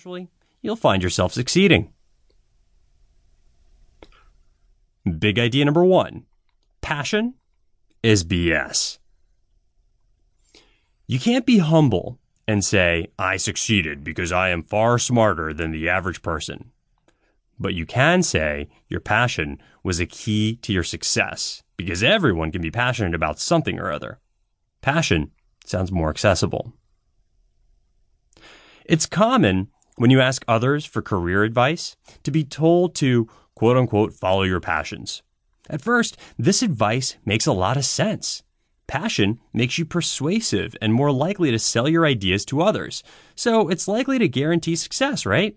eventually 0.00 0.28
you'll 0.62 0.76
find 0.76 1.02
yourself 1.02 1.30
succeeding. 1.32 1.92
Big 5.18 5.38
idea 5.38 5.64
number 5.64 5.84
one 5.84 6.24
passion 6.80 7.34
is 8.02 8.24
BS. 8.24 8.98
You 11.06 11.20
can't 11.20 11.44
be 11.44 11.58
humble 11.58 12.18
and 12.48 12.64
say, 12.64 13.08
I 13.18 13.36
succeeded 13.36 14.02
because 14.02 14.32
I 14.32 14.48
am 14.48 14.62
far 14.62 14.98
smarter 14.98 15.52
than 15.52 15.70
the 15.70 15.88
average 15.88 16.22
person. 16.22 16.70
But 17.58 17.74
you 17.74 17.84
can 17.84 18.22
say 18.22 18.70
your 18.88 19.00
passion 19.00 19.58
was 19.82 20.00
a 20.00 20.06
key 20.06 20.56
to 20.62 20.72
your 20.72 20.84
success 20.84 21.62
because 21.76 22.02
everyone 22.02 22.50
can 22.52 22.62
be 22.62 22.70
passionate 22.70 23.14
about 23.14 23.38
something 23.38 23.78
or 23.78 23.92
other. 23.92 24.18
Passion 24.80 25.32
sounds 25.66 25.92
more 25.92 26.08
accessible. 26.08 26.72
It's 28.86 29.06
common 29.06 29.68
when 30.00 30.10
you 30.10 30.18
ask 30.18 30.42
others 30.48 30.86
for 30.86 31.02
career 31.02 31.44
advice 31.44 31.94
to 32.22 32.30
be 32.30 32.42
told 32.42 32.94
to 32.94 33.28
quote 33.54 33.76
unquote 33.76 34.14
follow 34.14 34.44
your 34.44 34.58
passions. 34.58 35.22
At 35.68 35.82
first, 35.82 36.16
this 36.38 36.62
advice 36.62 37.16
makes 37.26 37.46
a 37.46 37.52
lot 37.52 37.76
of 37.76 37.84
sense. 37.84 38.42
Passion 38.86 39.40
makes 39.52 39.76
you 39.76 39.84
persuasive 39.84 40.74
and 40.80 40.94
more 40.94 41.12
likely 41.12 41.50
to 41.50 41.58
sell 41.58 41.86
your 41.86 42.06
ideas 42.06 42.46
to 42.46 42.62
others, 42.62 43.02
so 43.34 43.68
it's 43.68 43.86
likely 43.86 44.18
to 44.18 44.26
guarantee 44.26 44.74
success, 44.74 45.26
right? 45.26 45.54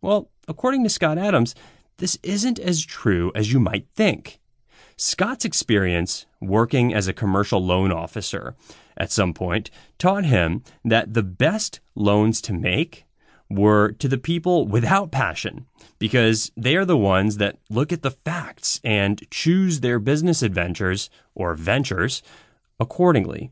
Well, 0.00 0.28
according 0.48 0.82
to 0.82 0.90
Scott 0.90 1.16
Adams, 1.16 1.54
this 1.98 2.18
isn't 2.24 2.58
as 2.58 2.84
true 2.84 3.30
as 3.36 3.52
you 3.52 3.60
might 3.60 3.86
think. 3.94 4.40
Scott's 4.96 5.44
experience 5.44 6.26
working 6.40 6.92
as 6.92 7.06
a 7.06 7.12
commercial 7.12 7.64
loan 7.64 7.92
officer 7.92 8.56
at 8.96 9.12
some 9.12 9.32
point 9.32 9.70
taught 9.98 10.24
him 10.24 10.64
that 10.84 11.14
the 11.14 11.22
best 11.22 11.78
loans 11.94 12.40
to 12.40 12.52
make 12.52 13.04
were 13.50 13.92
to 13.92 14.08
the 14.08 14.18
people 14.18 14.66
without 14.66 15.10
passion 15.10 15.66
because 15.98 16.52
they 16.56 16.76
are 16.76 16.84
the 16.84 16.96
ones 16.96 17.38
that 17.38 17.58
look 17.70 17.92
at 17.92 18.02
the 18.02 18.10
facts 18.10 18.80
and 18.84 19.22
choose 19.30 19.80
their 19.80 19.98
business 19.98 20.42
adventures 20.42 21.08
or 21.34 21.54
ventures 21.54 22.22
accordingly. 22.78 23.50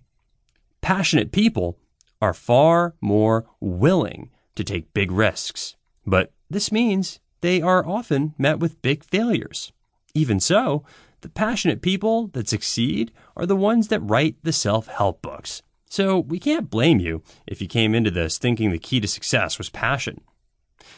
Passionate 0.80 1.32
people 1.32 1.78
are 2.20 2.34
far 2.34 2.94
more 3.00 3.46
willing 3.60 4.30
to 4.54 4.64
take 4.64 4.94
big 4.94 5.10
risks, 5.10 5.76
but 6.06 6.32
this 6.48 6.70
means 6.70 7.20
they 7.40 7.60
are 7.60 7.86
often 7.86 8.34
met 8.38 8.58
with 8.58 8.80
big 8.82 9.04
failures. 9.04 9.72
Even 10.14 10.40
so, 10.40 10.84
the 11.22 11.28
passionate 11.28 11.82
people 11.82 12.28
that 12.28 12.48
succeed 12.48 13.12
are 13.36 13.46
the 13.46 13.56
ones 13.56 13.88
that 13.88 14.00
write 14.00 14.36
the 14.42 14.52
self 14.52 14.86
help 14.86 15.22
books. 15.22 15.62
So 15.88 16.18
we 16.18 16.38
can't 16.38 16.70
blame 16.70 16.98
you 16.98 17.22
if 17.46 17.60
you 17.62 17.68
came 17.68 17.94
into 17.94 18.10
this 18.10 18.38
thinking 18.38 18.70
the 18.70 18.78
key 18.78 19.00
to 19.00 19.08
success 19.08 19.58
was 19.58 19.70
passion. 19.70 20.20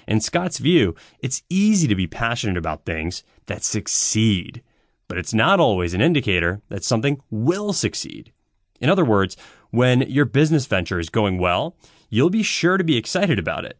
In 0.07 0.21
Scott's 0.21 0.59
view, 0.59 0.95
it's 1.21 1.43
easy 1.49 1.87
to 1.89 1.95
be 1.95 2.07
passionate 2.07 2.57
about 2.57 2.85
things 2.85 3.23
that 3.47 3.63
succeed, 3.63 4.63
but 5.07 5.19
it's 5.19 5.35
not 5.35 5.61
always 5.61 5.95
an 5.95 6.01
indicator 6.01 6.63
that 6.69 6.85
something 6.85 7.21
will 7.31 7.73
succeed. 7.73 8.33
In 8.81 8.91
other 8.91 9.05
words, 9.05 9.37
when 9.71 10.03
your 10.03 10.25
business 10.25 10.67
venture 10.67 10.99
is 10.99 11.11
going 11.11 11.39
well, 11.39 11.77
you'll 12.09 12.31
be 12.31 12.43
sure 12.43 12.79
to 12.79 12.85
be 12.85 12.97
excited 12.97 13.39
about 13.39 13.65
it. 13.65 13.79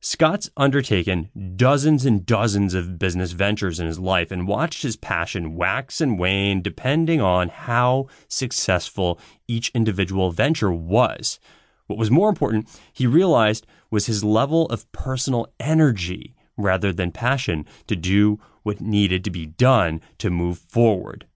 Scott's 0.00 0.48
undertaken 0.56 1.28
dozens 1.56 2.06
and 2.06 2.24
dozens 2.24 2.72
of 2.72 3.00
business 3.00 3.32
ventures 3.32 3.80
in 3.80 3.86
his 3.86 3.98
life 3.98 4.30
and 4.30 4.46
watched 4.46 4.82
his 4.82 4.96
passion 4.96 5.56
wax 5.56 6.00
and 6.00 6.20
wane 6.20 6.62
depending 6.62 7.20
on 7.20 7.48
how 7.48 8.06
successful 8.28 9.18
each 9.48 9.70
individual 9.74 10.30
venture 10.30 10.70
was. 10.70 11.40
What 11.88 11.98
was 11.98 12.12
more 12.12 12.28
important, 12.28 12.68
he 12.92 13.08
realized, 13.08 13.66
was 13.90 14.06
his 14.06 14.22
level 14.22 14.66
of 14.66 14.90
personal 14.92 15.48
energy 15.58 16.36
rather 16.56 16.92
than 16.92 17.10
passion 17.10 17.64
to 17.88 17.96
do 17.96 18.38
what 18.62 18.80
needed 18.80 19.24
to 19.24 19.30
be 19.30 19.46
done 19.46 20.00
to 20.18 20.30
move 20.30 20.58
forward. 20.58 21.26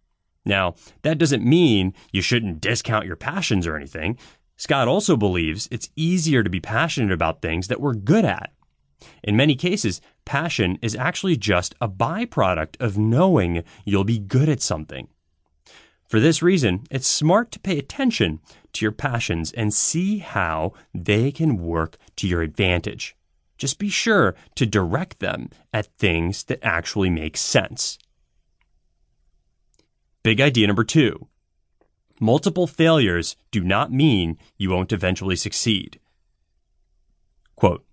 Now, 0.45 0.75
that 1.03 1.19
doesn't 1.19 1.45
mean 1.45 1.95
you 2.13 2.23
shouldn't 2.23 2.61
discount 2.61 3.07
your 3.07 3.17
passions 3.17 3.67
or 3.67 3.77
anything. 3.77 4.19
Scott 4.57 4.89
also 4.89 5.17
believes 5.17 5.69
it's 5.71 5.91
easier 5.97 6.43
to 6.43 6.51
be 6.51 6.61
passionate 6.61 7.13
about 7.13 7.43
things 7.43 7.69
that 7.69 7.81
we're 7.81 7.95
good 7.95 8.25
at. 8.25 8.53
In 9.23 9.37
many 9.37 9.55
cases, 9.57 10.01
passion 10.25 10.79
is 10.83 10.95
actually 10.95 11.37
just 11.37 11.75
a 11.81 11.89
byproduct 11.89 12.77
of 12.81 12.99
knowing 12.99 13.65
you'll 13.85 14.05
be 14.05 14.19
good 14.19 14.49
at 14.49 14.61
something. 14.61 15.09
For 16.09 16.21
this 16.21 16.43
reason, 16.43 16.85
it's 16.91 17.07
smart 17.07 17.51
to 17.53 17.59
pay 17.59 17.79
attention 17.79 18.41
to 18.75 18.85
your 18.85 18.93
passions 18.93 19.51
and 19.53 19.73
see 19.73 20.19
how 20.19 20.75
they 20.95 21.33
can 21.33 21.57
work 21.57 21.97
to 22.17 22.29
your 22.29 22.43
advantage. 22.43 23.17
Just 23.57 23.79
be 23.79 23.89
sure 23.89 24.35
to 24.57 24.67
direct 24.67 25.21
them 25.21 25.49
at 25.73 25.87
things 25.99 26.45
that 26.45 26.59
actually 26.63 27.11
make 27.11 27.37
sense. 27.37 27.99
Big 30.23 30.41
idea 30.41 30.67
number 30.67 30.85
two 30.85 31.29
multiple 32.23 32.69
failures 32.69 33.37
do 33.51 33.61
not 33.63 33.93
mean 33.93 34.39
you 34.57 34.71
won't 34.71 34.93
eventually 34.93 35.37
succeed. 35.37 35.99
Quote 37.57 37.85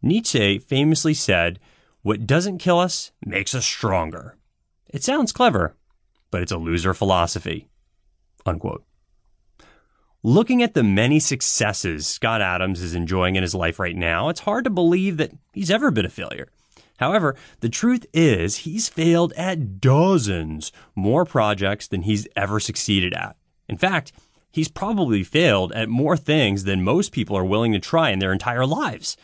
Nietzsche 0.00 0.58
famously 0.58 1.12
said, 1.12 1.58
What 2.02 2.26
doesn't 2.26 2.58
kill 2.58 2.78
us 2.78 3.10
makes 3.26 3.54
us 3.54 3.66
stronger. 3.66 4.36
It 4.88 5.02
sounds 5.02 5.32
clever, 5.32 5.76
but 6.30 6.40
it's 6.40 6.52
a 6.52 6.56
loser 6.56 6.94
philosophy. 6.94 7.68
Unquote. 8.46 8.84
Looking 10.22 10.62
at 10.62 10.74
the 10.74 10.84
many 10.84 11.18
successes 11.18 12.06
Scott 12.06 12.40
Adams 12.40 12.80
is 12.80 12.94
enjoying 12.94 13.34
in 13.34 13.42
his 13.42 13.54
life 13.54 13.78
right 13.78 13.96
now, 13.96 14.28
it's 14.28 14.40
hard 14.40 14.64
to 14.64 14.70
believe 14.70 15.16
that 15.16 15.32
he's 15.52 15.70
ever 15.70 15.90
been 15.90 16.06
a 16.06 16.10
failure. 16.10 16.48
However, 16.98 17.34
the 17.60 17.68
truth 17.68 18.06
is 18.14 18.58
he's 18.58 18.88
failed 18.88 19.32
at 19.36 19.80
dozens 19.80 20.70
more 20.94 21.24
projects 21.24 21.88
than 21.88 22.02
he's 22.02 22.28
ever 22.36 22.60
succeeded 22.60 23.12
at. 23.12 23.36
In 23.68 23.76
fact, 23.76 24.12
he's 24.50 24.68
probably 24.68 25.22
failed 25.22 25.72
at 25.72 25.88
more 25.88 26.16
things 26.16 26.64
than 26.64 26.82
most 26.82 27.12
people 27.12 27.36
are 27.36 27.44
willing 27.44 27.72
to 27.72 27.78
try 27.78 28.10
in 28.10 28.18
their 28.18 28.32
entire 28.32 28.66
lives. 28.66 29.16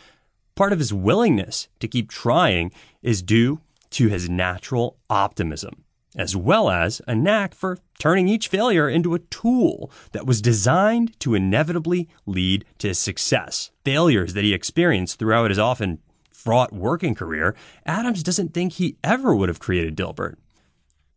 Part 0.55 0.73
of 0.73 0.79
his 0.79 0.93
willingness 0.93 1.69
to 1.79 1.89
keep 1.89 2.11
trying 2.11 2.73
is 3.03 3.23
due 3.23 3.61
to 3.91 4.09
his 4.09 4.29
natural 4.29 4.99
optimism, 5.09 5.85
as 6.17 6.37
well 6.37 6.71
as 6.71 7.01
a 7.07 7.15
knack 7.15 7.55
for 7.55 7.79
turning 7.99 8.29
each 8.29 8.49
failure 8.49 8.89
into 8.89 9.15
a 9.15 9.19
tool 9.19 9.91
that 10.13 10.27
was 10.27 10.43
designed 10.43 11.19
to 11.21 11.35
inevitably 11.35 12.09
lead 12.27 12.65
to 12.79 12.95
success. 12.95 13.71
Failures 13.85 14.35
that 14.35 14.45
he 14.45 14.55
experienced 14.55 15.19
throughout 15.19 15.51
his 15.51 15.59
often 15.59 15.99
fraught 16.31 16.73
working 16.73 17.15
career, 17.15 17.55
Adams 17.85 18.23
doesn't 18.23 18.55
think 18.55 18.75
he 18.75 18.97
ever 19.05 19.35
would 19.35 19.49
have 19.49 19.61
created 19.61 19.97
Dilbert. 19.97 20.37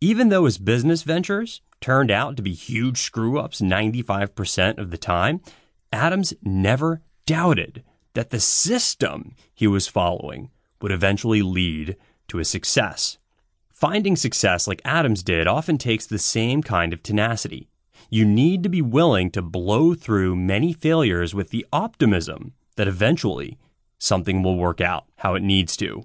Even 0.04 0.28
though 0.28 0.44
his 0.44 0.58
business 0.58 1.04
ventures 1.04 1.62
turned 1.80 2.12
out 2.12 2.36
to 2.36 2.44
be 2.44 2.52
huge 2.52 2.98
screw 2.98 3.40
ups 3.40 3.62
95% 3.62 4.78
of 4.78 4.92
the 4.92 4.98
time, 4.98 5.40
Adams 5.94 6.34
never 6.44 7.02
doubted 7.26 7.86
that 8.14 8.30
the 8.30 8.42
system 8.42 9.34
he 9.54 9.66
was 9.66 9.88
following 9.88 10.52
would 10.82 10.92
eventually 10.92 11.42
lead 11.42 11.96
to 12.28 12.40
a 12.40 12.44
success. 12.44 13.18
Finding 13.70 14.18
success 14.18 14.68
like 14.68 14.82
Adams 14.84 15.24
did 15.24 15.48
often 15.48 15.78
takes 15.78 16.06
the 16.06 16.20
same 16.20 16.62
kind 16.62 16.92
of 16.92 17.02
tenacity. 17.02 17.70
You 18.10 18.26
need 18.26 18.62
to 18.64 18.70
be 18.70 18.82
willing 18.82 19.32
to 19.32 19.42
blow 19.42 19.94
through 19.94 20.36
many 20.36 20.74
failures 20.74 21.34
with 21.34 21.52
the 21.52 21.66
optimism 21.72 22.52
that 22.76 22.90
eventually 22.90 23.58
something 24.00 24.44
will 24.44 24.58
work 24.58 24.82
out 24.82 25.06
how 25.20 25.36
it 25.36 25.44
needs 25.44 25.78
to. 25.78 26.04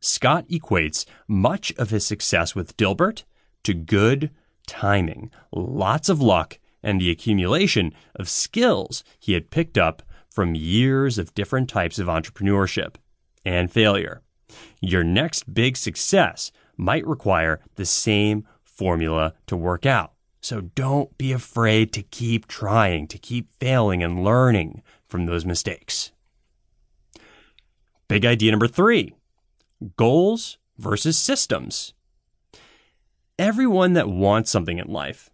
Scott 0.00 0.48
equates 0.48 1.04
much 1.28 1.72
of 1.78 1.90
his 1.90 2.04
success 2.04 2.56
with 2.56 2.76
Dilbert 2.76 3.22
to 3.66 3.74
good 3.74 4.30
timing, 4.68 5.28
lots 5.52 6.08
of 6.08 6.22
luck, 6.22 6.60
and 6.84 7.00
the 7.00 7.10
accumulation 7.10 7.92
of 8.14 8.28
skills 8.28 9.02
he 9.18 9.32
had 9.32 9.50
picked 9.50 9.76
up 9.76 10.02
from 10.30 10.54
years 10.54 11.18
of 11.18 11.34
different 11.34 11.68
types 11.68 11.98
of 11.98 12.06
entrepreneurship 12.06 12.94
and 13.44 13.72
failure. 13.72 14.22
Your 14.80 15.02
next 15.02 15.52
big 15.52 15.76
success 15.76 16.52
might 16.76 17.04
require 17.04 17.58
the 17.74 17.84
same 17.84 18.46
formula 18.62 19.34
to 19.48 19.56
work 19.56 19.84
out. 19.84 20.12
So 20.40 20.60
don't 20.60 21.18
be 21.18 21.32
afraid 21.32 21.92
to 21.94 22.04
keep 22.04 22.46
trying, 22.46 23.08
to 23.08 23.18
keep 23.18 23.52
failing 23.52 24.00
and 24.00 24.22
learning 24.22 24.82
from 25.08 25.26
those 25.26 25.44
mistakes. 25.44 26.12
Big 28.06 28.24
idea 28.24 28.52
number 28.52 28.68
three 28.68 29.12
goals 29.96 30.58
versus 30.78 31.18
systems. 31.18 31.94
Everyone 33.38 33.92
that 33.92 34.08
wants 34.08 34.50
something 34.50 34.78
in 34.78 34.86
life 34.86 35.28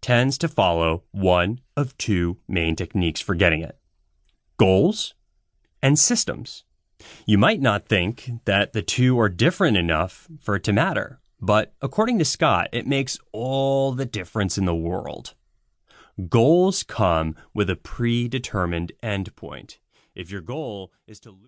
tends 0.00 0.38
to 0.38 0.46
follow 0.46 1.02
one 1.10 1.58
of 1.76 1.98
two 1.98 2.38
main 2.46 2.76
techniques 2.76 3.20
for 3.20 3.34
getting 3.34 3.60
it 3.60 3.76
goals 4.56 5.14
and 5.82 5.98
systems. 5.98 6.62
You 7.26 7.38
might 7.38 7.60
not 7.60 7.88
think 7.88 8.30
that 8.44 8.72
the 8.72 8.82
two 8.82 9.18
are 9.18 9.28
different 9.28 9.76
enough 9.76 10.28
for 10.38 10.54
it 10.54 10.64
to 10.64 10.72
matter, 10.72 11.18
but 11.40 11.72
according 11.82 12.20
to 12.20 12.24
Scott, 12.24 12.68
it 12.72 12.86
makes 12.86 13.18
all 13.32 13.90
the 13.90 14.06
difference 14.06 14.56
in 14.56 14.64
the 14.64 14.74
world. 14.74 15.34
Goals 16.28 16.84
come 16.84 17.34
with 17.52 17.68
a 17.68 17.74
predetermined 17.74 18.92
endpoint. 19.02 19.78
If 20.14 20.30
your 20.30 20.42
goal 20.42 20.92
is 21.08 21.18
to 21.20 21.32